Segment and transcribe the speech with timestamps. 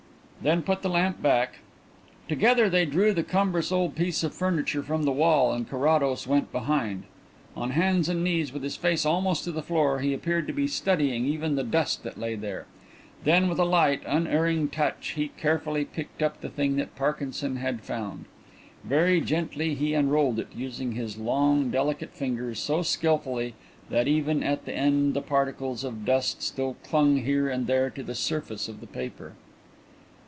[0.43, 1.59] "Then put the lamp back."
[2.27, 6.51] Together they drew the cumbrous old piece of furniture from the wall and Carrados went
[6.51, 7.03] behind.
[7.55, 10.65] On hands and knees, with his face almost to the floor, he appeared to be
[10.65, 12.65] studying even the dust that lay there.
[13.23, 17.81] Then with a light, unerring touch he carefully picked up the thing that Parkinson had
[17.81, 18.25] found.
[18.83, 23.53] Very gently he unrolled it, using his long, delicate fingers so skilfully
[23.91, 28.01] that even at the end the particles of dust still clung here and there to
[28.01, 29.33] the surface of the paper.